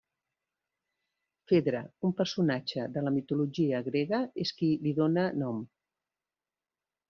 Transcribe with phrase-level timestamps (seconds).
[1.51, 5.65] Fedra, un personatge de la mitologia grega és qui li dóna nom.